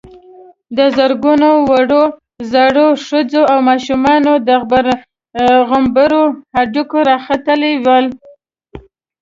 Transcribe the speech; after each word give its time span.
د 0.77 0.79
زرګونو 0.97 1.49
وړو_ 1.69 2.03
زړو، 2.53 2.87
ښځو 3.05 3.41
او 3.51 3.57
ماشومانو 3.69 4.33
د 4.47 4.49
غومبرو 5.67 6.23
هډوکي 6.55 6.99
را 7.09 7.17
ختلي 7.25 7.73
ول. 7.85 8.05